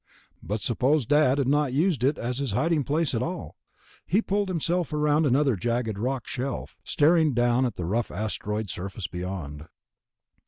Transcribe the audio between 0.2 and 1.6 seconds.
But suppose Dad had